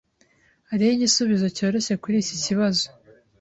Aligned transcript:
Hariho 0.69 0.91
igisubizo 0.93 1.47
cyoroshye 1.57 1.93
kuri 2.03 2.15
iki 2.23 2.35
kibazo. 2.43 2.85